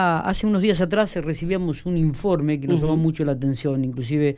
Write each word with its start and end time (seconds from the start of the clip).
Hace 0.00 0.46
unos 0.46 0.62
días 0.62 0.80
atrás 0.80 1.14
recibíamos 1.16 1.86
un 1.86 1.96
informe 1.96 2.60
que 2.60 2.66
nos 2.68 2.80
llamó 2.80 2.96
mucho 2.96 3.24
la 3.24 3.32
atención, 3.32 3.84
inclusive 3.84 4.36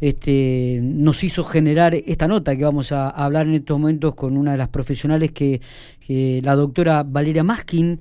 este, 0.00 0.80
nos 0.82 1.22
hizo 1.24 1.44
generar 1.44 1.94
esta 1.94 2.26
nota 2.26 2.56
que 2.56 2.64
vamos 2.64 2.92
a, 2.92 3.10
hablar 3.10 3.46
en 3.46 3.54
estos 3.54 3.78
momentos 3.78 4.14
con 4.14 4.36
una 4.36 4.52
de 4.52 4.58
las 4.58 4.68
profesionales 4.68 5.32
que, 5.32 5.60
que 6.06 6.40
la 6.42 6.56
doctora 6.56 7.02
Valeria 7.02 7.44
Maskin 7.44 8.00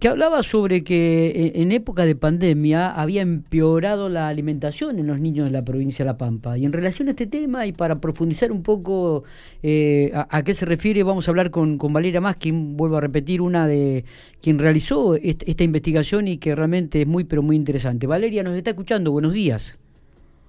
que 0.00 0.08
hablaba 0.08 0.42
sobre 0.42 0.82
que 0.82 1.26
eh, 1.28 1.52
en 1.56 1.72
época 1.72 2.06
de 2.06 2.16
pandemia 2.16 2.90
había 2.90 3.20
empeorado 3.20 4.08
la 4.08 4.28
alimentación 4.28 4.98
en 4.98 5.06
los 5.06 5.20
niños 5.20 5.46
de 5.46 5.50
la 5.50 5.62
provincia 5.62 6.04
de 6.04 6.10
La 6.10 6.16
Pampa. 6.16 6.56
Y 6.56 6.64
en 6.64 6.72
relación 6.72 7.08
a 7.08 7.10
este 7.10 7.26
tema 7.26 7.66
y 7.66 7.72
para 7.72 8.00
profundizar 8.00 8.50
un 8.50 8.62
poco 8.62 9.24
eh, 9.62 10.10
a, 10.14 10.42
qué 10.42 10.54
se 10.54 10.64
refiere, 10.64 11.02
vamos 11.02 11.28
a 11.28 11.32
hablar 11.32 11.50
con, 11.50 11.76
con 11.76 11.92
Valeria 11.92 12.22
quien 12.38 12.76
vuelvo 12.76 12.96
a 12.96 13.00
repetir, 13.00 13.42
una 13.42 13.66
de 13.66 14.04
quien 14.40 14.58
realizó 14.58 15.16
esta 15.16 15.64
investigación 15.64 16.28
y 16.28 16.38
que 16.38 16.54
realmente 16.54 17.02
es 17.02 17.06
muy, 17.06 17.24
pero 17.24 17.42
muy 17.42 17.56
interesante. 17.56 18.06
Valeria 18.06 18.42
nos 18.42 18.56
está 18.56 18.70
escuchando, 18.70 19.12
buenos 19.12 19.32
días. 19.34 19.78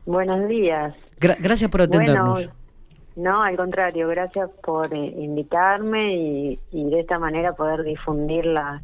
Buenos 0.05 0.47
días. 0.47 0.95
gracias 1.19 1.69
por 1.69 1.81
atendernos. 1.81 2.49
No, 3.19 3.43
al 3.43 3.57
contrario, 3.57 4.07
gracias 4.07 4.49
por 4.63 4.93
eh, 4.93 4.97
invitarme 4.97 6.15
y, 6.15 6.59
y, 6.71 6.89
de 6.89 7.01
esta 7.01 7.19
manera 7.19 7.53
poder 7.53 7.83
difundir 7.83 8.45
la, 8.45 8.81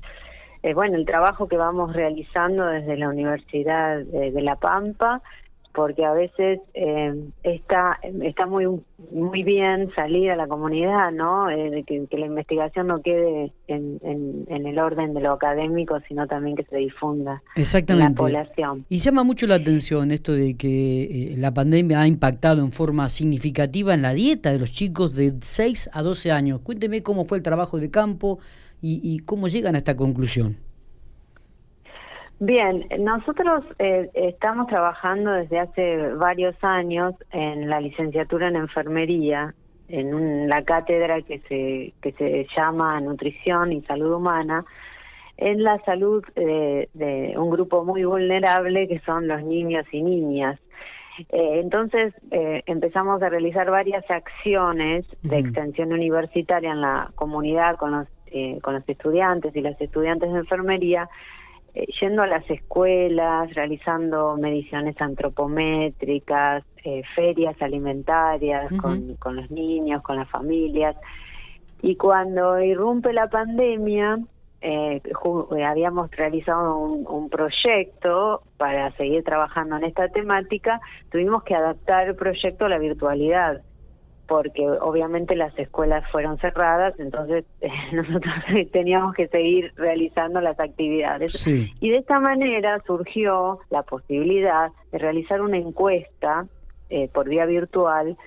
eh, 0.65 0.73
bueno, 0.73 0.97
el 0.97 1.05
trabajo 1.05 1.47
que 1.47 1.57
vamos 1.57 1.93
realizando 1.93 2.65
desde 2.65 2.97
la 2.97 3.09
Universidad 3.09 3.99
de, 3.99 4.41
La 4.41 4.55
Pampa, 4.55 5.21
porque 5.75 6.05
a 6.05 6.13
veces 6.13 6.59
eh, 6.73 7.13
está 7.43 7.99
está 8.23 8.45
muy 8.45 8.65
muy 9.11 9.43
bien 9.43 9.91
salir 9.95 10.31
a 10.31 10.35
la 10.35 10.47
comunidad, 10.47 11.11
¿no? 11.11 11.49
Eh, 11.49 11.83
que, 11.85 12.07
la 12.17 12.25
investigación 12.25 12.87
no 12.87 13.01
quede 13.01 13.51
en, 13.67 13.99
en, 14.03 14.65
el 14.65 14.79
orden 14.79 15.13
de 15.13 15.21
lo 15.21 15.33
académico, 15.33 15.99
sino 16.07 16.27
también 16.27 16.55
que 16.55 16.63
se 16.63 16.77
difunda 16.77 17.43
en 17.55 17.99
la 17.99 18.09
población. 18.11 18.79
Y 18.89 18.99
llama 18.99 19.23
mucho 19.23 19.47
la 19.47 19.55
atención 19.55 20.11
esto 20.11 20.31
de 20.31 20.55
que 20.55 21.35
la 21.37 21.53
pandemia 21.53 22.01
ha 22.01 22.07
impactado 22.07 22.63
en 22.63 22.71
forma 22.71 23.09
significativa 23.09 23.93
en 23.93 24.01
la 24.01 24.13
dieta 24.13 24.51
de 24.51 24.59
los 24.59 24.71
chicos 24.71 25.13
de 25.13 25.33
6 25.41 25.89
a 25.93 26.01
12 26.01 26.31
años. 26.31 26.59
Cuénteme 26.61 27.03
cómo 27.03 27.25
fue 27.25 27.37
el 27.37 27.43
trabajo 27.43 27.77
de 27.77 27.91
campo, 27.91 28.39
y, 28.81 29.19
cómo 29.19 29.47
llegan 29.47 29.75
a 29.75 29.79
esta 29.79 29.95
conclusión. 29.95 30.57
Bien, 32.39 32.85
nosotros 32.99 33.63
eh, 33.79 34.09
estamos 34.13 34.67
trabajando 34.67 35.31
desde 35.31 35.59
hace 35.59 36.13
varios 36.13 36.55
años 36.61 37.15
en 37.31 37.69
la 37.69 37.79
licenciatura 37.79 38.49
en 38.49 38.57
enfermería, 38.57 39.53
en 39.87 40.49
la 40.49 40.63
cátedra 40.63 41.21
que 41.21 41.39
se, 41.47 41.93
que 42.01 42.11
se 42.13 42.47
llama 42.55 42.99
Nutrición 42.99 43.71
y 43.71 43.81
Salud 43.83 44.13
Humana, 44.13 44.65
en 45.37 45.63
la 45.63 45.79
salud 45.83 46.23
de 46.33 47.33
un 47.37 47.49
grupo 47.49 47.83
muy 47.83 48.03
vulnerable 48.03 48.87
que 48.87 48.99
son 48.99 49.27
los 49.27 49.43
niños 49.43 49.85
y 49.91 50.01
niñas. 50.01 50.59
Eh, 51.29 51.59
entonces 51.61 52.13
eh, 52.31 52.63
empezamos 52.65 53.21
a 53.21 53.29
realizar 53.29 53.69
varias 53.69 54.03
acciones 54.09 55.05
de 55.21 55.39
extensión 55.39 55.93
universitaria 55.93 56.71
en 56.71 56.81
la 56.81 57.11
comunidad 57.15 57.77
con 57.77 57.91
los 57.91 58.07
eh, 58.27 58.59
con 58.61 58.73
los 58.73 58.83
estudiantes 58.89 59.55
y 59.55 59.61
las 59.61 59.79
estudiantes 59.79 60.33
de 60.33 60.39
enfermería, 60.39 61.07
eh, 61.75 61.87
yendo 61.99 62.23
a 62.23 62.27
las 62.27 62.49
escuelas, 62.49 63.53
realizando 63.53 64.37
mediciones 64.37 64.95
antropométricas, 65.01 66.63
eh, 66.85 67.03
ferias 67.13 67.61
alimentarias 67.61 68.71
con, 68.77 69.15
con 69.15 69.35
los 69.35 69.51
niños, 69.51 70.01
con 70.01 70.15
las 70.15 70.29
familias. 70.29 70.95
Y 71.81 71.97
cuando 71.97 72.61
irrumpe 72.61 73.11
la 73.11 73.27
pandemia, 73.27 74.19
eh, 74.61 75.01
habíamos 75.67 76.09
realizado 76.11 76.77
un, 76.77 77.05
un, 77.07 77.29
proyecto 77.29 78.43
para 78.55 78.91
seguir 78.95 79.25
trabajando 79.25 79.75
en 79.75 79.83
esta 79.83 80.07
temática, 80.07 80.79
tuvimos 81.11 81.43
que 81.43 81.55
adaptar 81.55 82.07
el 82.07 82.15
proyecto 82.15 82.65
a 82.65 82.69
la 82.69 82.79
virtualidad 82.79 83.61
porque 84.27 84.67
obviamente 84.67 85.35
las 85.35 85.57
escuelas 85.57 86.03
fueron 86.11 86.37
cerradas, 86.39 86.99
entonces 86.99 87.45
nosotros 87.93 88.33
teníamos 88.71 89.13
que 89.15 89.27
seguir 89.27 89.73
realizando 89.75 90.41
las 90.41 90.59
actividades. 90.59 91.45
Y 91.47 91.89
de 91.89 91.97
esta 91.97 92.19
manera 92.19 92.81
surgió 92.85 93.59
la 93.69 93.83
posibilidad 93.83 94.71
de 94.91 94.97
realizar 94.97 95.41
una 95.41 95.57
encuesta 95.57 96.45
eh, 96.89 97.09
por 97.13 97.29
vía 97.29 97.45
virtual 97.45 98.17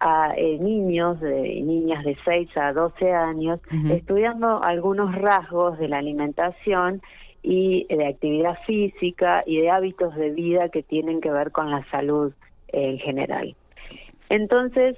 a 0.00 0.34
eh, 0.36 0.58
niños 0.58 1.18
y 1.22 1.62
niñas 1.62 2.04
de 2.04 2.16
6 2.24 2.50
a 2.56 2.72
12 2.74 3.12
años, 3.12 3.60
estudiando 3.90 4.62
algunos 4.62 5.14
rasgos 5.14 5.78
de 5.78 5.88
la 5.88 5.98
alimentación 5.98 7.00
y 7.42 7.86
de 7.88 8.06
actividad 8.06 8.58
física 8.66 9.42
y 9.46 9.60
de 9.60 9.70
hábitos 9.70 10.14
de 10.16 10.30
vida 10.30 10.68
que 10.68 10.82
tienen 10.82 11.20
que 11.20 11.30
ver 11.30 11.52
con 11.52 11.70
la 11.70 11.82
salud 11.90 12.32
en 12.68 12.98
general. 12.98 13.54
Entonces, 14.28 14.96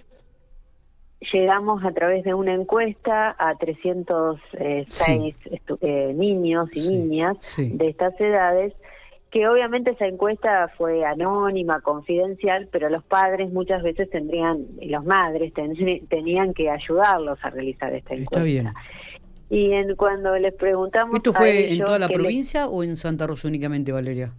llegamos 1.32 1.84
a 1.84 1.92
través 1.92 2.24
de 2.24 2.34
una 2.34 2.54
encuesta 2.54 3.34
a 3.38 3.56
306 3.56 5.34
eh, 5.80 6.12
niños 6.14 6.68
y 6.72 6.88
niñas 6.88 7.36
de 7.56 7.88
estas 7.88 8.18
edades, 8.20 8.74
que 9.30 9.46
obviamente 9.46 9.90
esa 9.90 10.06
encuesta 10.06 10.72
fue 10.78 11.04
anónima, 11.04 11.80
confidencial, 11.80 12.68
pero 12.70 12.88
los 12.88 13.04
padres 13.04 13.52
muchas 13.52 13.82
veces 13.82 14.08
tendrían, 14.10 14.66
y 14.80 14.88
las 14.88 15.04
madres 15.04 15.52
tenían 16.08 16.54
que 16.54 16.70
ayudarlos 16.70 17.38
a 17.42 17.50
realizar 17.50 17.94
esta 17.94 18.14
encuesta. 18.14 18.38
Está 18.38 18.42
bien. 18.42 18.72
Y 19.50 19.72
en, 19.72 19.96
cuando 19.96 20.36
les 20.36 20.54
preguntamos... 20.54 21.14
¿Esto 21.14 21.32
fue 21.32 21.72
en 21.72 21.84
toda 21.84 21.98
la 21.98 22.08
provincia 22.08 22.68
o 22.68 22.82
en 22.84 22.96
Santa 22.96 23.26
Rosa 23.26 23.48
únicamente, 23.48 23.92
Valeria? 23.92 24.32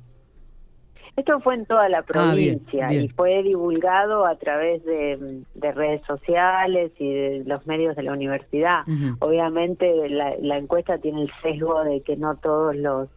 Esto 1.19 1.41
fue 1.41 1.55
en 1.55 1.65
toda 1.65 1.89
la 1.89 1.99
ah, 1.99 2.03
provincia 2.03 2.93
y 2.93 3.09
fue 3.09 3.43
divulgado 3.43 4.25
a 4.25 4.37
través 4.37 4.85
de, 4.85 5.43
redes 5.73 6.01
sociales 6.07 6.93
y 6.97 7.13
de 7.13 7.43
los 7.45 7.67
medios 7.67 7.97
de 7.97 8.03
la 8.03 8.13
universidad. 8.13 8.83
Obviamente 9.19 10.07
la, 10.07 10.57
encuesta 10.57 10.97
tiene 10.97 11.23
el 11.23 11.31
sesgo 11.41 11.83
de 11.83 12.01
que 12.01 12.15
no 12.15 12.37
todos 12.37 12.73
los 12.73 13.09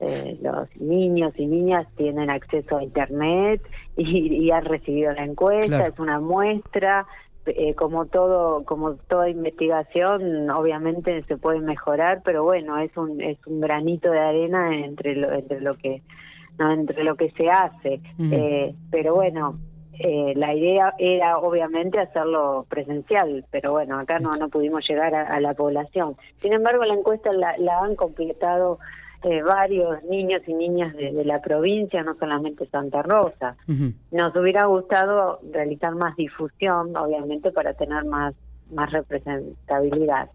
eh, 0.00 0.38
los 0.42 0.68
niños 0.76 1.32
y 1.36 1.46
niñas 1.46 1.86
tienen 1.96 2.28
acceso 2.28 2.76
a 2.76 2.82
internet 2.82 3.62
y, 3.96 4.50
han 4.50 4.64
recibido 4.66 5.12
la 5.12 5.24
encuesta, 5.24 5.86
es 5.86 5.98
una 5.98 6.20
muestra, 6.20 7.06
eh, 7.46 7.74
como 7.74 8.04
todo 8.06 8.64
como 8.64 8.94
toda 8.94 9.30
investigación 9.30 10.50
obviamente 10.50 11.22
se 11.22 11.38
puede 11.38 11.60
mejorar 11.60 12.20
pero 12.22 12.44
bueno 12.44 12.78
es 12.78 12.94
un 12.98 13.20
es 13.22 13.38
un 13.46 13.60
granito 13.60 14.10
de 14.10 14.18
arena 14.18 14.76
entre 14.76 15.16
lo, 15.16 15.32
entre 15.32 15.60
lo 15.62 15.72
que 15.74 16.02
entre 16.58 17.04
lo 17.04 17.16
que 17.16 17.30
se 17.30 17.48
hace. 17.50 18.00
Eh, 18.18 18.74
pero 18.90 19.14
bueno, 19.14 19.58
eh, 20.02 20.32
la 20.34 20.54
idea 20.54 20.94
era 20.98 21.38
obviamente 21.38 21.98
hacerlo 21.98 22.64
presencial, 22.68 23.44
pero 23.50 23.72
bueno, 23.72 23.98
acá 23.98 24.18
no, 24.18 24.34
no 24.34 24.48
pudimos 24.48 24.88
llegar 24.88 25.14
a, 25.14 25.38
la 25.40 25.52
población. 25.54 26.16
Sin 26.38 26.52
embargo, 26.52 26.84
la 26.84 26.94
encuesta 26.94 27.30
la, 27.32 27.54
han 27.82 27.96
completado 27.96 28.78
eh, 29.22 29.42
varios 29.42 30.02
niños 30.04 30.40
y 30.46 30.54
niñas 30.54 30.94
de, 30.96 31.22
la 31.24 31.42
provincia, 31.42 32.02
no 32.02 32.14
solamente 32.14 32.66
Santa 32.68 33.02
Rosa. 33.02 33.56
Nos 34.10 34.34
hubiera 34.36 34.64
gustado 34.64 35.40
realizar 35.52 35.94
más 35.94 36.16
difusión, 36.16 36.96
obviamente, 36.96 37.52
para 37.52 37.74
tener 37.74 38.04
más, 38.06 38.34
más 38.72 38.90
representabilidad. 38.90 40.30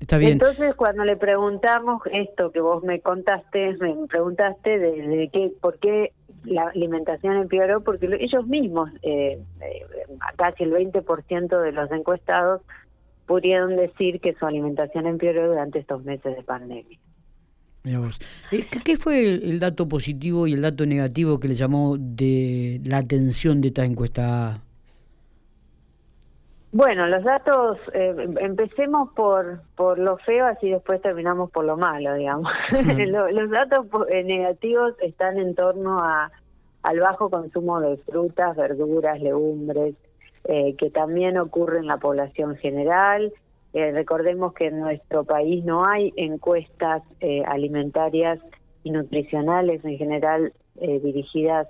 Entonces, 0.00 0.74
cuando 0.74 1.04
le 1.04 1.16
preguntamos 1.16 2.02
esto 2.12 2.52
que 2.52 2.60
vos 2.60 2.82
me 2.84 3.00
contaste, 3.00 3.76
me 3.80 4.06
preguntaste 4.06 4.78
de, 4.78 5.30
qué, 5.32 5.52
por 5.60 5.78
qué 5.78 6.12
la 6.44 6.68
alimentación 6.68 7.36
empeoró, 7.36 7.82
porque 7.82 8.08
ellos 8.20 8.46
mismos, 8.46 8.90
eh, 9.02 9.38
eh, 9.60 9.86
casi 10.36 10.64
el 10.64 10.72
20% 10.72 11.62
de 11.62 11.72
los 11.72 11.90
encuestados, 11.90 12.62
pudieron 13.26 13.74
decir 13.74 14.20
que 14.20 14.34
su 14.34 14.46
alimentación 14.46 15.06
empeoró 15.06 15.48
durante 15.48 15.80
estos 15.80 16.04
meses 16.04 16.36
de 16.36 16.42
pandemia. 16.42 16.98
Eh, 17.84 18.66
¿Qué 18.84 18.96
fue 18.96 19.34
el 19.34 19.60
dato 19.60 19.88
positivo 19.88 20.46
y 20.46 20.54
el 20.54 20.62
dato 20.62 20.86
negativo 20.86 21.38
que 21.38 21.48
le 21.48 21.54
llamó 21.54 21.96
de 21.98 22.80
la 22.84 22.98
atención 22.98 23.60
de 23.60 23.68
esta 23.68 23.84
encuesta, 23.84 24.62
bueno, 26.76 27.06
los 27.06 27.24
datos, 27.24 27.78
eh, 27.94 28.14
empecemos 28.38 29.08
por, 29.14 29.62
por 29.76 29.98
lo 29.98 30.18
feo, 30.18 30.44
así 30.44 30.68
después 30.68 31.00
terminamos 31.00 31.50
por 31.50 31.64
lo 31.64 31.78
malo, 31.78 32.12
digamos. 32.12 32.52
los 32.70 33.50
datos 33.50 33.86
eh, 34.10 34.22
negativos 34.22 34.92
están 35.00 35.38
en 35.38 35.54
torno 35.54 36.00
a, 36.00 36.30
al 36.82 37.00
bajo 37.00 37.30
consumo 37.30 37.80
de 37.80 37.96
frutas, 37.96 38.54
verduras, 38.56 39.18
legumbres, 39.22 39.94
eh, 40.44 40.74
que 40.76 40.90
también 40.90 41.38
ocurre 41.38 41.78
en 41.78 41.86
la 41.86 41.96
población 41.96 42.56
general. 42.56 43.32
recordemos 43.72 44.52
que 44.52 44.66
en 44.66 44.80
nuestro 44.80 45.24
país 45.24 45.64
no 45.64 45.86
hay 45.86 46.12
encuestas 46.16 47.02
alimentarias 47.46 48.38
y 48.84 48.90
nutricionales 48.90 49.82
en 49.82 49.96
general 49.96 50.52
dirigidas 50.74 51.68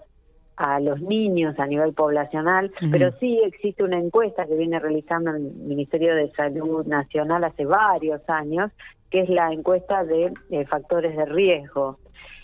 a 0.57 0.81
los 0.81 1.01
niños 1.01 1.59
a 1.59 1.67
nivel 1.67 1.93
poblacional, 1.93 2.73
pero 2.91 3.13
sí 3.21 3.41
existe 3.45 3.83
una 3.83 3.99
encuesta 3.99 4.47
que 4.47 4.55
viene 4.55 4.79
realizando 4.79 5.31
el 5.31 5.43
Ministerio 5.43 6.15
de 6.15 6.31
Salud 6.33 6.87
Nacional 6.87 7.45
hace 7.45 7.65
varios 7.67 8.23
años, 8.29 8.71
que 9.11 9.21
es 9.21 9.29
la 9.29 9.53
encuesta 9.53 10.05
de 10.05 10.33
factores 10.67 11.17
de 11.17 11.27
riesgo. 11.27 11.99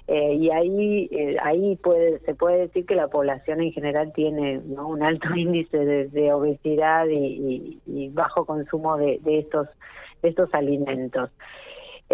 Eh, 0.08 0.34
y 0.34 0.50
ahí 0.50 1.08
eh, 1.12 1.36
ahí 1.42 1.76
puede 1.76 2.18
se 2.20 2.34
puede 2.34 2.58
decir 2.58 2.84
que 2.84 2.96
la 2.96 3.06
población 3.06 3.60
en 3.60 3.72
general 3.72 4.12
tiene 4.12 4.58
un 4.58 5.02
alto 5.02 5.28
índice 5.36 5.78
de, 5.78 6.32
obesidad 6.32 7.06
y, 7.08 7.78
bajo 8.12 8.44
consumo 8.44 8.96
de, 8.96 9.20
estos 9.24 9.68
de 10.20 10.30
estos 10.30 10.52
alimentos 10.54 11.30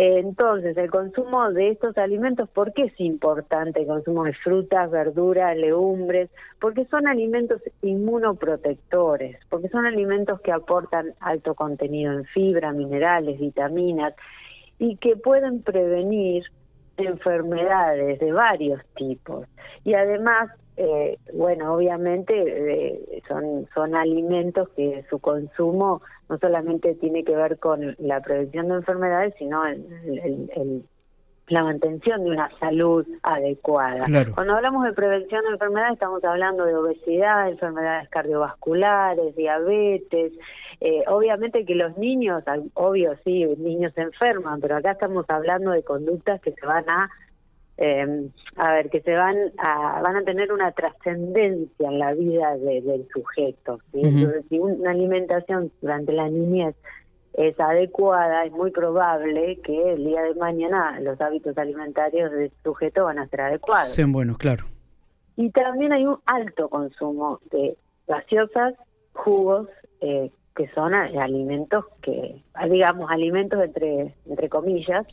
entonces, 0.00 0.76
el 0.76 0.92
consumo 0.92 1.50
de 1.50 1.70
estos 1.70 1.98
alimentos, 1.98 2.48
¿por 2.50 2.72
qué 2.72 2.84
es 2.84 3.00
importante 3.00 3.80
el 3.80 3.88
consumo 3.88 4.22
de 4.22 4.32
frutas, 4.32 4.88
verduras, 4.92 5.56
legumbres? 5.56 6.30
Porque 6.60 6.84
son 6.84 7.08
alimentos 7.08 7.60
inmunoprotectores, 7.82 9.40
porque 9.48 9.68
son 9.68 9.86
alimentos 9.86 10.40
que 10.40 10.52
aportan 10.52 11.14
alto 11.18 11.56
contenido 11.56 12.12
en 12.12 12.24
fibra, 12.26 12.72
minerales, 12.72 13.40
vitaminas 13.40 14.14
y 14.78 14.94
que 14.98 15.16
pueden 15.16 15.62
prevenir 15.62 16.44
enfermedades 16.96 18.20
de 18.20 18.32
varios 18.32 18.80
tipos 18.94 19.48
y 19.82 19.94
además 19.94 20.48
eh, 20.78 21.19
bueno 21.32 21.75
obviamente 21.75 22.34
eh, 22.36 23.22
son 23.28 23.66
son 23.75 23.94
alimentos 23.94 24.69
que 24.70 25.04
su 25.10 25.19
consumo 25.19 26.02
no 26.28 26.38
solamente 26.38 26.94
tiene 26.94 27.25
que 27.25 27.34
ver 27.34 27.58
con 27.58 27.96
la 27.98 28.20
prevención 28.20 28.69
de 28.69 28.75
enfermedades 28.76 29.34
sino 29.38 29.66
el, 29.66 30.84
la 31.48 31.64
mantención 31.64 32.25
de 32.25 32.30
una 32.30 32.50
salud 32.58 33.06
adecuada. 33.22 34.04
Cuando 34.34 34.54
hablamos 34.54 34.84
de 34.84 34.92
prevención 34.92 35.42
de 35.44 35.52
enfermedades 35.52 35.94
estamos 35.94 36.22
hablando 36.25 36.64
de 36.64 36.76
obesidad, 36.76 37.48
enfermedades 37.48 38.08
cardiovasculares, 38.10 39.34
diabetes, 39.34 40.32
eh, 40.80 41.04
obviamente 41.08 41.64
que 41.64 41.75
los 41.75 41.96
niños, 41.96 42.44
obvio 42.75 43.16
sí, 43.25 43.44
niños 43.58 43.92
se 43.94 44.02
enferman, 44.02 44.60
pero 44.60 44.76
acá 44.76 44.92
estamos 44.92 45.25
hablando 45.28 45.70
de 45.70 45.82
conductas 45.82 46.40
que 46.40 46.52
se 46.52 46.66
van 46.66 46.84
a, 46.88 47.10
eh, 47.78 48.28
a 48.56 48.72
ver, 48.72 48.90
que 48.90 49.00
se 49.02 49.14
van 49.14 49.36
a, 49.58 50.02
van 50.02 50.16
a 50.16 50.25
tener 50.25 50.52
una 50.52 50.72
trascendencia 50.72 51.88
en 51.88 51.98
la 51.98 52.12
vida 52.12 52.56
del 52.56 53.06
sujeto. 53.12 53.78
Entonces, 53.92 54.44
si 54.48 54.58
una 54.58 54.90
alimentación 54.90 55.70
durante 55.80 56.12
la 56.12 56.28
niñez 56.28 56.75
es 57.34 57.58
adecuada, 57.60 58.44
es 58.44 58.52
muy 58.52 58.72
probable 58.72 59.60
que 59.62 59.92
el 59.92 60.04
día 60.04 60.22
de 60.22 60.34
mañana 60.34 60.98
los 61.00 61.20
hábitos 61.20 61.56
alimentarios 61.56 62.32
del 62.32 62.50
sujeto 62.64 63.04
van 63.04 63.20
a 63.20 63.28
ser 63.28 63.42
adecuados. 63.42 63.92
Sean 63.92 64.10
buenos, 64.10 64.38
claro. 64.38 64.64
Y 65.36 65.50
también 65.50 65.92
hay 65.92 66.04
un 66.04 66.19
alto 66.26 66.69
consumo 66.69 67.38
de 67.52 67.76
gaseosas, 68.08 68.75
jugos, 69.12 69.69
eh, 70.00 70.32
que 70.58 70.66
son 70.75 70.93
alimentos 70.93 71.84
que, 72.02 72.43
digamos, 72.69 73.08
alimentos 73.12 73.62
entre, 73.62 74.12
entre 74.26 74.49
comillas, 74.49 75.06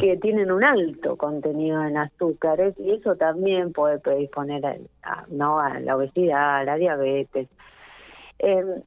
que 0.00 0.16
tienen 0.16 0.50
un 0.50 0.64
alto 0.64 1.16
contenido 1.16 1.84
en 1.84 1.96
azúcares 1.96 2.74
y 2.76 2.90
eso 2.90 3.14
también 3.14 3.72
puede 3.72 4.00
predisponer 4.00 4.66
a, 5.04 5.26
¿no? 5.28 5.60
a 5.60 5.78
la 5.78 5.96
obesidad, 5.96 6.56
a 6.56 6.64
la 6.64 6.74
diabetes. 6.74 7.48
Eh, 8.40 8.82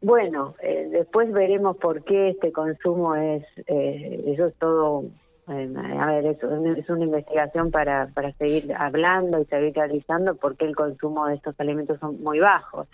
bueno, 0.00 0.56
eh, 0.60 0.88
después 0.90 1.30
veremos 1.32 1.76
por 1.76 2.02
qué 2.02 2.30
este 2.30 2.50
consumo 2.50 3.14
es, 3.14 3.44
eh, 3.68 4.24
eso 4.26 4.46
es 4.46 4.54
todo, 4.56 5.04
eh, 5.48 5.72
a 5.76 6.06
ver, 6.06 6.26
es, 6.26 6.38
es, 6.76 6.90
una 6.90 7.04
investigación 7.04 7.70
para, 7.70 8.08
para 8.08 8.32
seguir 8.32 8.74
hablando 8.76 9.40
y 9.40 9.44
seguir 9.44 9.74
realizando 9.76 10.34
por 10.34 10.56
qué 10.56 10.64
el 10.64 10.74
consumo 10.74 11.28
de 11.28 11.36
estos 11.36 11.54
alimentos 11.60 12.00
son 12.00 12.20
muy 12.20 12.40
bajos. 12.40 12.88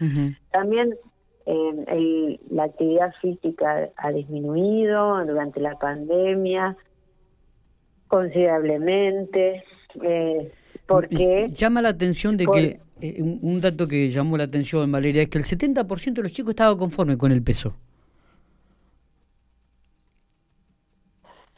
También 0.50 0.98
el, 1.46 2.40
la 2.50 2.64
actividad 2.64 3.12
física 3.20 3.90
ha 3.96 4.12
disminuido 4.12 5.24
durante 5.26 5.60
la 5.60 5.78
pandemia 5.78 6.76
considerablemente. 8.08 9.64
Eh, 10.02 10.52
porque 10.86 11.48
llama 11.48 11.82
la 11.82 11.90
atención 11.90 12.36
de 12.36 12.46
que 12.46 12.80
eh, 13.00 13.22
un, 13.22 13.60
dato 13.60 13.88
que 13.88 14.08
llamó 14.08 14.36
la 14.36 14.44
atención 14.44 14.90
Valeria 14.90 15.22
es 15.22 15.28
que 15.28 15.38
el 15.38 15.44
70% 15.44 16.14
de 16.14 16.22
los 16.22 16.32
chicos 16.32 16.50
estaba 16.50 16.76
conforme 16.76 17.16
con 17.16 17.32
el 17.32 17.42
peso. 17.42 17.74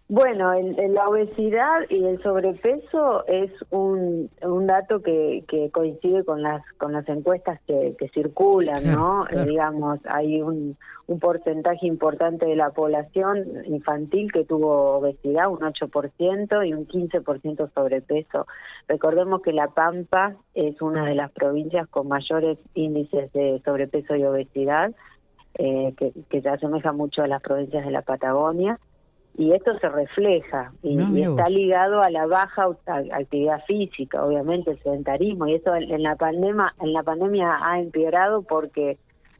Bueno, 0.08 0.52
el, 0.52 0.94
la 0.94 1.08
obesidad 1.08 1.80
y 1.88 2.04
el 2.04 2.22
sobrepeso 2.22 3.26
es 3.26 3.50
un, 3.70 4.30
un 4.40 4.66
dato 4.68 5.02
que, 5.02 5.42
que 5.48 5.68
coincide 5.72 6.24
con 6.24 6.42
las 6.42 6.62
con 6.78 6.92
las 6.92 7.08
encuestas 7.08 7.60
que, 7.66 7.96
que 7.98 8.08
circulan, 8.10 8.84
¿no? 8.86 9.26
Digamos, 9.44 9.98
hay 10.06 10.40
un, 10.42 10.76
un 11.08 11.18
porcentaje 11.18 11.88
importante 11.88 12.46
de 12.46 12.54
la 12.54 12.70
población 12.70 13.64
infantil 13.64 14.30
que 14.30 14.44
tuvo 14.44 14.98
obesidad, 14.98 15.50
un 15.50 15.58
8%, 15.58 16.68
y 16.68 16.72
un 16.72 16.86
15% 16.86 17.72
sobrepeso. 17.74 18.46
Recordemos 18.86 19.42
que 19.42 19.52
La 19.52 19.68
Pampa 19.68 20.36
es 20.54 20.80
una 20.82 21.04
de 21.04 21.16
las 21.16 21.32
provincias 21.32 21.88
con 21.88 22.06
mayores 22.06 22.58
índices 22.74 23.32
de 23.32 23.60
sobrepeso 23.64 24.14
y 24.14 24.24
obesidad, 24.24 24.92
eh, 25.54 25.94
que, 25.96 26.12
que 26.30 26.42
se 26.42 26.48
asemeja 26.48 26.92
mucho 26.92 27.24
a 27.24 27.26
las 27.26 27.42
provincias 27.42 27.84
de 27.84 27.90
la 27.90 28.02
Patagonia 28.02 28.78
y 29.38 29.52
esto 29.52 29.78
se 29.78 29.88
refleja 29.88 30.72
y, 30.82 30.98
está 31.22 31.48
ligado 31.48 32.00
a 32.02 32.10
la 32.10 32.26
baja 32.26 32.68
actividad 33.12 33.62
física, 33.66 34.24
obviamente 34.24 34.70
el 34.70 34.82
sedentarismo 34.82 35.46
y 35.46 35.54
eso 35.54 35.74
en, 35.74 36.02
la 36.02 36.16
pandemia 36.16 36.74
en 36.80 36.92
la 36.92 37.02
pandemia 37.02 37.58
ha 37.62 37.78
empeorado 37.78 38.42
porque 38.42 38.96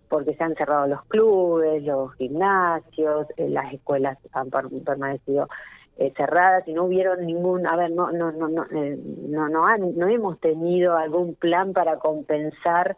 porque 0.08 0.34
se 0.34 0.44
han 0.44 0.54
cerrado 0.54 0.86
los 0.86 1.04
clubes, 1.06 1.82
los 1.82 2.14
gimnasios, 2.14 3.26
eh, 3.36 3.48
las 3.48 3.72
escuelas 3.72 4.18
han 4.32 4.50
permanecido 4.50 5.48
eh, 5.96 6.12
cerradas 6.16 6.68
y 6.68 6.74
no 6.74 6.84
hubieron 6.84 7.26
ningún, 7.26 7.66
a 7.66 7.74
ver, 7.74 7.90
no 7.90 8.12
no 8.12 8.30
no 8.32 8.48
no 8.48 8.66
eh, 8.70 8.98
no 9.28 9.48
no, 9.48 9.66
han, 9.66 9.96
no 9.96 10.08
hemos 10.08 10.38
tenido 10.40 10.96
algún 10.96 11.34
plan 11.34 11.72
para 11.72 11.98
compensar 11.98 12.96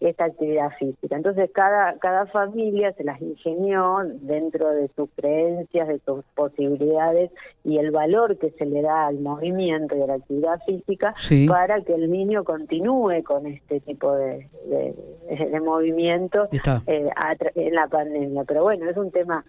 esta 0.00 0.26
actividad 0.26 0.70
física. 0.78 1.16
Entonces 1.16 1.50
cada, 1.52 1.98
cada 1.98 2.26
familia 2.26 2.92
se 2.92 3.04
las 3.04 3.20
ingenió 3.20 3.98
dentro 4.20 4.70
de 4.70 4.88
sus 4.94 5.10
creencias, 5.16 5.88
de 5.88 6.00
sus 6.04 6.24
posibilidades 6.34 7.30
y 7.64 7.78
el 7.78 7.90
valor 7.90 8.38
que 8.38 8.50
se 8.50 8.66
le 8.66 8.82
da 8.82 9.06
al 9.06 9.18
movimiento 9.18 9.96
y 9.96 10.02
a 10.02 10.06
la 10.06 10.14
actividad 10.14 10.60
física 10.64 11.14
para 11.48 11.80
que 11.82 11.94
el 11.94 12.10
niño 12.10 12.44
continúe 12.44 13.22
con 13.24 13.46
este 13.46 13.80
tipo 13.80 14.14
de, 14.14 14.48
de, 14.66 15.60
movimiento 15.60 16.48
eh, 16.86 17.10
en 17.54 17.74
la 17.74 17.88
pandemia. 17.88 18.44
Pero 18.44 18.62
bueno, 18.62 18.88
es 18.88 18.96
un 18.96 19.10
tema 19.10 19.44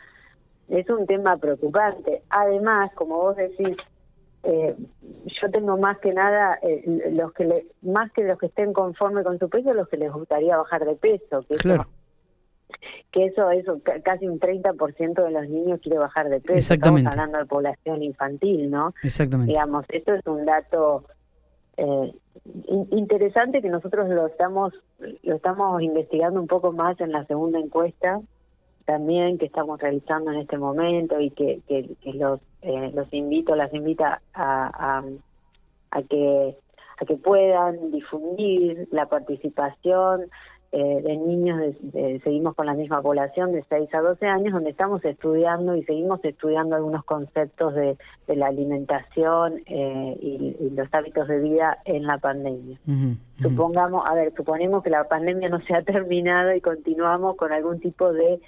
es 0.70 0.90
un 0.90 1.06
tema 1.06 1.38
preocupante. 1.38 2.22
Además, 2.30 2.92
como 2.96 3.18
vos 3.18 3.36
decís, 3.36 3.78
eh, 4.44 4.76
yo 5.42 5.52
tengo 5.52 5.78
más 5.78 6.00
que 6.00 6.14
nada 6.14 6.60
eh, 6.62 7.12
los 7.12 7.32
que 7.34 7.46
le, 7.46 7.66
más 7.82 8.12
que 8.12 8.24
los 8.24 8.38
que 8.38 8.48
estén 8.48 8.74
conformes 8.74 9.24
con 9.24 9.40
su 9.40 9.50
peso 9.50 9.74
los 9.74 9.88
que 9.88 9.98
les 9.98 10.12
gustaría 10.12 10.58
bajar 10.58 10.86
de 10.86 10.96
peso 10.96 11.44
que 11.48 11.56
eso, 11.56 11.86
que 13.12 13.26
eso 13.26 13.52
eso 13.52 13.82
casi 14.04 14.28
un 14.28 14.40
30% 14.40 15.24
de 15.24 15.32
los 15.32 15.48
niños 15.48 15.80
quiere 15.82 15.98
bajar 15.98 16.30
de 16.30 16.42
peso. 16.42 16.74
Estamos 16.74 17.06
hablando 17.06 17.38
de 17.38 17.46
población 17.46 18.04
infantil 18.04 18.70
no 18.70 18.94
exactamente. 19.02 19.54
Digamos 19.54 19.86
esto 19.90 20.14
es 20.14 20.26
un 20.28 20.46
dato 20.46 21.06
eh, 21.78 22.14
interesante 22.92 23.62
que 23.62 23.70
nosotros 23.70 24.10
lo 24.10 24.28
estamos 24.28 24.74
lo 25.24 25.36
estamos 25.36 25.82
investigando 25.82 26.42
un 26.42 26.48
poco 26.48 26.72
más 26.72 27.00
en 27.00 27.12
la 27.12 27.26
segunda 27.26 27.60
encuesta 27.60 28.22
también 28.86 29.38
que 29.38 29.46
estamos 29.46 29.80
realizando 29.80 30.32
en 30.32 30.40
este 30.40 30.58
momento 30.58 31.20
y 31.20 31.32
que, 31.32 31.62
que, 31.68 31.96
los 32.14 32.40
eh, 32.64 32.92
los 32.94 33.12
invito, 33.14 33.56
las 33.56 33.74
invita 33.74 34.22
a, 34.34 35.00
a, 35.00 35.04
a, 35.92 36.04
que 36.04 36.58
a 37.00 37.06
que 37.06 37.16
puedan 37.16 37.92
difundir 37.92 38.88
la 38.92 39.08
participación 39.08 40.30
eh, 40.76 41.02
de 41.04 41.18
niños, 41.18 41.60
de, 41.82 42.20
seguimos 42.24 42.56
con 42.56 42.66
la 42.66 42.74
misma 42.74 43.00
población 43.00 43.52
de 43.52 43.64
6 43.70 43.94
a 43.94 44.02
12 44.02 44.26
años, 44.26 44.54
donde 44.54 44.72
estamos 44.72 45.06
estudiando 45.06 45.76
y 45.76 45.84
seguimos 45.84 46.20
estudiando 46.26 46.76
algunos 46.76 47.04
conceptos 47.04 47.76
de, 47.76 47.96
de 48.26 48.36
la 48.36 48.48
alimentación 48.48 49.62
eh, 49.68 50.18
y, 50.20 50.72
los 50.72 50.92
hábitos 50.92 51.28
de 51.28 51.40
vida 51.42 51.78
en 51.86 52.08
la 52.08 52.18
pandemia. 52.18 52.80
Supongamos, 53.40 54.04
a 54.10 54.16
ver, 54.16 54.34
suponemos 54.36 54.82
que 54.82 54.90
la 54.90 55.08
pandemia 55.08 55.48
no 55.48 55.62
se 55.62 55.76
ha 55.76 55.84
terminado 55.84 56.56
y 56.56 56.62
continuamos 56.62 57.36
con 57.36 57.52
algún 57.52 57.80
tipo 57.80 58.12
de 58.12 58.40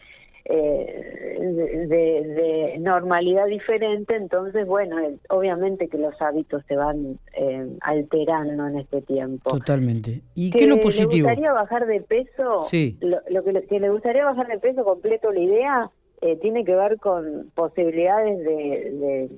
eh, 0.48 1.88
de, 1.88 2.78
normalidad 2.80 3.48
diferente, 3.48 4.16
entonces, 4.16 4.68
bueno, 4.68 4.98
obviamente 5.30 5.88
que 5.88 5.98
los 5.98 6.22
hábitos 6.22 6.64
se 6.68 6.76
van 6.76 7.18
eh, 7.34 7.68
alterando 7.82 8.68
en 8.68 8.78
este 8.78 9.02
tiempo. 9.02 9.50
Totalmente. 9.50 10.22
¿Y 10.36 10.52
qué 10.52 10.64
es 10.64 10.70
lo 10.70 10.80
positivo? 10.80 11.28
¿Le 11.28 11.34
gustaría 11.34 11.52
bajar 11.52 11.88
de 11.88 12.02
peso? 12.02 12.64
Sí. 12.66 12.98
Lo, 13.02 13.44
que, 13.44 13.80
le, 13.80 13.90
gustaría 13.90 14.24
bajar 14.24 14.48
de 14.48 14.60
peso 14.60 14.84
completo, 14.84 15.32
la 15.32 15.40
idea 15.40 15.92
eh, 16.22 16.36
tiene 16.38 16.64
que 16.64 16.76
ver 16.76 17.00
con 17.00 17.52
posibilidades 17.56 18.38
de, 18.40 19.30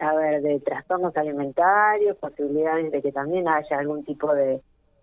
a 0.00 0.14
ver, 0.16 0.42
de 0.42 0.58
trastornos 0.60 1.16
alimentarios, 1.16 2.16
posibilidades 2.16 2.90
de 2.90 3.02
que 3.02 3.12
también 3.12 3.46
haya 3.46 3.78
algún 3.78 4.04
tipo 4.04 4.34
de 4.34 4.60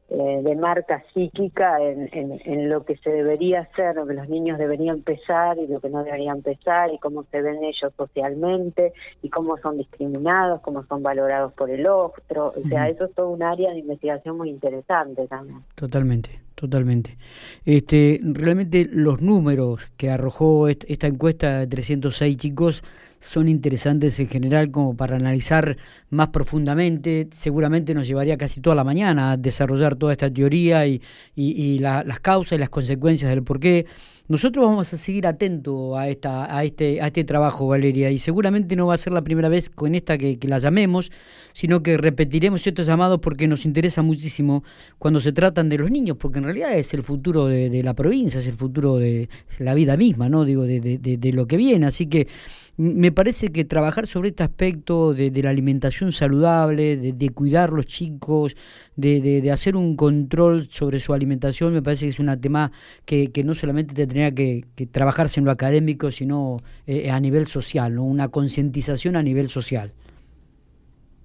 eh, 0.10 0.41
de 0.43 0.55
marca 0.55 1.03
psíquica 1.13 1.81
en, 1.81 2.10
en, 2.12 2.69
lo 2.69 2.86
que 2.86 2.98
se 2.98 3.10
debería 3.10 3.62
hacer, 3.62 3.95
lo 3.95 4.05
que 4.05 4.13
los 4.13 4.29
niños 4.29 4.60
deberían 4.60 4.98
empezar 4.98 5.57
y 5.57 5.65
lo 5.65 5.79
que 5.79 5.89
no 5.89 6.03
deberían 6.03 6.38
empezar 6.38 6.93
y 6.93 7.00
cómo 7.00 7.24
se 7.31 7.41
ven 7.41 7.63
ellos 7.63 7.91
socialmente 7.98 8.93
y 9.22 9.29
cómo 9.29 9.57
son 9.57 9.77
discriminados, 9.77 10.62
cómo 10.62 10.83
son 10.86 11.01
valorados 11.01 11.53
por 11.53 11.72
el 11.72 11.88
otro. 11.88 12.48
O 12.48 12.67
sea, 12.67 12.89
eso 12.89 13.05
es 13.05 13.13
todo 13.15 13.29
un 13.29 13.43
área 13.43 13.72
de 13.72 13.79
investigación 13.79 14.38
muy 14.38 14.50
interesante 14.50 15.25
también. 15.27 15.62
Totalmente, 15.75 16.41
totalmente. 16.55 17.17
Este, 17.65 18.19
realmente 18.22 18.88
los 18.91 19.22
números 19.22 19.89
que 19.98 20.12
arrojó 20.12 20.67
esta 20.67 21.07
encuesta 21.07 21.60
de 21.60 21.67
306 21.67 22.38
chicos 22.38 22.83
son 23.23 23.47
interesantes 23.47 24.19
en 24.19 24.27
general 24.27 24.69
como 24.69 24.95
para 24.95 25.15
analizar 25.15 25.77
más 26.09 26.27
profundamente. 26.27 27.27
Seguramente 27.31 27.93
nos 27.93 28.07
llevaría 28.07 28.37
casi 28.37 28.59
toda 28.59 28.75
la 28.75 28.83
mañana 28.83 29.31
a 29.31 29.37
desarrollar 29.37 29.95
toda 29.95 30.11
esta 30.11 30.31
teoría 30.31 30.85
y, 30.85 31.01
y, 31.35 31.79
las 31.79 32.19
causas 32.19 32.57
y 32.57 32.59
las 32.59 32.69
consecuencias 32.69 33.29
del 33.29 33.43
por 33.43 33.59
qué. 33.59 33.85
Nosotros 34.27 34.65
vamos 34.65 34.93
a 34.93 34.97
seguir 34.97 35.27
atentos 35.27 35.97
a, 35.97 36.07
esta, 36.07 36.55
a, 36.55 36.63
este, 36.63 37.01
a 37.01 37.07
este 37.07 37.25
trabajo, 37.25 37.67
Valeria, 37.67 38.09
y 38.09 38.17
seguramente 38.19 38.75
no 38.75 38.87
va 38.87 38.93
a 38.93 38.97
ser 38.97 39.11
la 39.11 39.21
primera 39.21 39.49
vez 39.49 39.69
con 39.69 39.95
esta 39.95 40.17
que, 40.17 40.37
la 40.47 40.59
llamemos, 40.59 41.11
sino 41.51 41.83
que 41.83 41.97
repetiremos 41.97 42.65
estos 42.65 42.85
llamados 42.85 43.19
porque 43.19 43.47
nos 43.47 43.65
interesa 43.65 44.01
muchísimo 44.01 44.63
cuando 44.97 45.19
se 45.19 45.33
tratan 45.33 45.67
de 45.67 45.77
los 45.77 45.91
niños, 45.91 46.15
porque 46.17 46.39
en 46.39 46.45
realidad 46.45 46.73
es 46.73 46.93
el 46.93 47.03
futuro 47.03 47.47
de, 47.47 47.83
la 47.83 47.93
provincia, 47.95 48.39
es 48.39 48.47
el 48.47 48.55
futuro 48.55 48.97
de 48.97 49.27
la 49.59 49.73
vida 49.73 49.97
misma, 49.97 50.29
¿no? 50.29 50.45
Digo, 50.45 50.63
de, 50.63 50.79
de 50.79 51.33
lo 51.33 51.45
que 51.45 51.57
viene. 51.57 51.85
Así 51.85 52.05
que 52.05 52.27
me 52.75 53.11
parece 53.11 53.49
que 53.49 53.65
trabajar 53.65 54.07
sobre 54.07 54.29
este 54.29 54.43
aspecto 54.43 55.13
de, 55.13 55.31
la 55.43 55.51
alimentación 55.51 56.11
saludable, 56.11 56.97
de, 56.97 57.29
cuidar 57.29 57.71
los 57.71 57.85
chicos, 57.85 58.55
de, 58.95 59.49
hacer 59.51 59.75
un 59.75 59.95
control 59.95 60.67
sobre 60.69 60.99
su 60.99 61.13
alimentación, 61.13 61.73
me 61.73 61.81
parece 61.81 62.05
que 62.05 62.09
es 62.09 62.19
un 62.19 62.35
tema 62.41 62.71
que, 63.05 63.29
no 63.45 63.53
solamente 63.53 63.93
tendría 63.93 64.31
que, 64.33 64.65
trabajarse 64.91 65.39
en 65.39 65.45
lo 65.45 65.51
académico, 65.51 66.09
sino 66.09 66.61
eh, 66.87 67.11
a 67.11 67.19
nivel 67.19 67.45
social, 67.45 67.95
¿no? 67.95 68.03
una 68.03 68.29
concientización 68.29 69.15
a 69.15 69.23
nivel 69.23 69.49
social. 69.49 69.93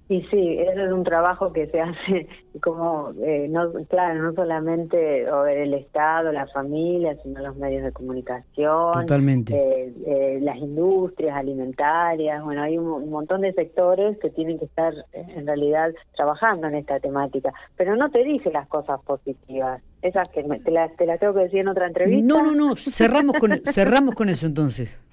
Y 0.09 0.23
sí, 0.23 0.57
eso 0.57 0.85
es 0.85 0.91
un 0.91 1.03
trabajo 1.03 1.53
que 1.53 1.67
se 1.67 1.79
hace 1.81 2.27
como, 2.63 3.11
eh, 3.23 3.47
no, 3.47 3.71
claro, 3.87 4.23
no 4.23 4.33
solamente 4.33 5.21
el 5.21 5.73
Estado, 5.75 6.31
la 6.31 6.47
familia, 6.47 7.15
sino 7.21 7.39
los 7.41 7.55
medios 7.55 7.83
de 7.83 7.91
comunicación, 7.91 8.93
Totalmente. 8.93 9.53
Eh, 9.53 9.93
eh, 10.07 10.39
las 10.41 10.57
industrias 10.57 11.37
alimentarias, 11.37 12.43
bueno, 12.43 12.63
hay 12.63 12.79
un, 12.79 13.09
montón 13.11 13.41
de 13.41 13.53
sectores 13.53 14.17
que 14.17 14.31
tienen 14.31 14.57
que 14.57 14.65
estar 14.65 14.93
en 15.13 15.45
realidad 15.45 15.91
trabajando 16.15 16.67
en 16.67 16.75
esta 16.75 16.99
temática, 16.99 17.53
pero 17.77 17.95
no 17.95 18.09
te 18.09 18.23
dice 18.23 18.51
las 18.51 18.67
cosas 18.67 18.99
positivas, 19.03 19.81
esas 20.01 20.27
que 20.29 20.43
te, 20.43 20.71
las, 20.71 20.95
te 20.95 21.05
las 21.05 21.19
tengo 21.19 21.35
que 21.35 21.41
decir 21.41 21.59
en 21.59 21.67
otra 21.67 21.85
entrevista. 21.85 22.25
No, 22.27 22.41
no, 22.41 22.55
no, 22.55 22.75
cerramos 22.75 23.35
con, 23.37 23.51
cerramos 23.71 24.15
con 24.15 24.29
eso 24.29 24.47
entonces. 24.47 25.05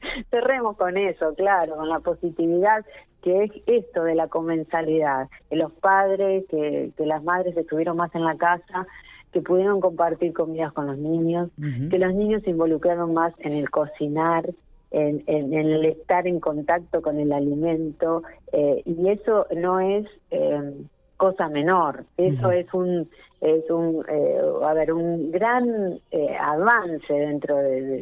Cerremos 0.30 0.76
con 0.76 0.96
eso, 0.96 1.34
claro, 1.34 1.76
con 1.76 1.88
la 1.88 1.98
positividad 1.98 2.84
que 3.22 3.44
es 3.44 3.52
esto 3.66 4.04
de 4.04 4.14
la 4.14 4.28
comensalidad, 4.28 5.28
que 5.48 5.56
los 5.56 5.72
padres, 5.72 6.44
que, 6.48 6.90
que 6.96 7.06
las 7.06 7.22
madres 7.22 7.56
estuvieron 7.56 7.96
más 7.96 8.14
en 8.14 8.24
la 8.24 8.36
casa, 8.36 8.86
que 9.32 9.40
pudieron 9.40 9.80
compartir 9.80 10.32
comidas 10.32 10.72
con 10.72 10.86
los 10.86 10.98
niños, 10.98 11.50
que 11.90 11.98
los 11.98 12.14
niños 12.14 12.42
se 12.42 12.50
involucraron 12.50 13.12
más 13.12 13.34
en 13.40 13.52
el 13.52 13.70
cocinar, 13.70 14.48
en, 14.90 15.22
en, 15.26 15.52
el 15.52 15.84
estar 15.84 16.26
en 16.26 16.40
contacto 16.40 17.02
con 17.02 17.18
el 17.18 17.32
alimento, 17.32 18.22
eh, 18.52 18.82
y 18.84 19.08
eso 19.08 19.46
no 19.54 19.80
es... 19.80 20.06
Eh, 20.30 20.72
cosa 21.18 21.48
menor. 21.48 22.04
Eso 22.16 22.50
es 22.50 22.72
un 22.72 23.10
es 23.40 23.70
un 23.70 24.04
eh, 24.08 24.40
a 24.62 24.72
ver 24.74 24.92
un 24.92 25.30
gran 25.30 26.00
eh, 26.10 26.36
avance 26.40 27.12
dentro 27.12 27.56
de, 27.56 28.00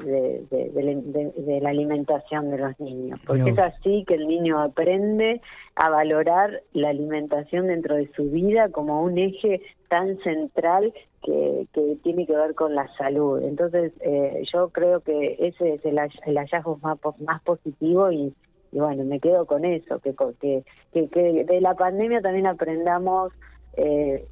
de, 0.51 1.61
la 1.61 1.71
alimentación 1.71 2.51
de 2.51 2.59
los 2.59 2.81
niños, 2.81 3.21
porque 3.27 3.51
es 3.51 3.59
así 3.59 4.05
que 4.07 4.15
el 4.15 4.27
niño 4.27 4.61
aprende 4.61 5.43
a 5.75 5.91
valorar 5.91 6.63
la 6.73 6.89
alimentación 6.89 7.67
dentro 7.67 7.97
de 7.97 8.11
su 8.15 8.31
vida 8.31 8.71
como 8.71 9.03
un 9.03 9.19
eje 9.19 9.61
tan 9.89 10.19
central 10.19 10.93
que, 11.23 11.67
que 11.73 11.97
tiene 12.03 12.27
que 12.27 12.35
ver 12.35 12.55
con 12.55 12.75
la 12.75 12.89
salud. 12.97 13.43
Entonces, 13.43 13.93
eh, 14.01 14.43
yo 14.53 14.71
creo 14.71 15.01
que 15.01 15.37
ese 15.39 15.75
es 15.75 15.85
el, 15.85 15.99
el 16.27 16.39
hallazgo 16.39 16.79
más, 16.83 16.99
más 17.21 17.43
positivo 17.43 18.11
y, 18.11 18.33
y 18.73 18.79
bueno, 18.79 19.05
me 19.05 19.21
quedo 19.21 19.45
con 19.45 19.65
eso, 19.65 19.99
que, 19.99 20.15
que, 20.41 21.09
que, 21.09 21.45
de 21.45 21.61
la 21.61 21.75
pandemia 21.75 22.23
también 22.23 22.47
aprendamos 22.47 23.33
eh, 23.77 24.27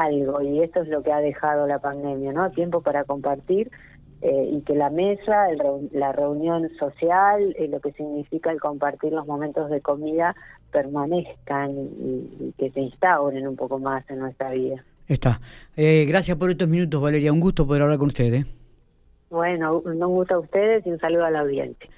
algo 0.00 0.40
y 0.42 0.62
esto 0.62 0.82
es 0.82 0.88
lo 0.88 1.02
que 1.02 1.12
ha 1.12 1.20
dejado 1.20 1.66
la 1.66 1.78
pandemia, 1.78 2.32
¿no? 2.32 2.50
Tiempo 2.50 2.80
para 2.80 3.04
compartir 3.04 3.70
eh, 4.20 4.48
y 4.50 4.60
que 4.62 4.74
la 4.74 4.90
mesa, 4.90 5.46
la 5.92 6.12
reunión 6.12 6.68
social, 6.78 7.54
lo 7.68 7.80
que 7.80 7.92
significa 7.92 8.50
el 8.50 8.60
compartir 8.60 9.12
los 9.12 9.26
momentos 9.26 9.70
de 9.70 9.80
comida 9.80 10.34
permanezcan 10.72 11.70
y, 11.70 12.28
y 12.40 12.52
que 12.58 12.70
se 12.70 12.80
instauren 12.80 13.46
un 13.46 13.56
poco 13.56 13.78
más 13.78 14.08
en 14.10 14.18
nuestra 14.18 14.50
vida. 14.50 14.84
Está. 15.06 15.40
gracias 15.76 16.36
por 16.36 16.50
estos 16.50 16.68
minutos, 16.68 17.00
Valeria. 17.00 17.32
Un 17.32 17.40
gusto 17.40 17.66
poder 17.66 17.82
hablar 17.82 17.98
con 17.98 18.08
ustedes. 18.08 18.44
Bueno, 19.30 19.78
un 19.78 19.98
gusto 19.98 20.36
a 20.36 20.38
ustedes 20.38 20.86
y 20.86 20.90
un 20.90 20.98
saludo 20.98 21.24
a 21.24 21.30
la 21.30 21.40
audiencia. 21.40 21.88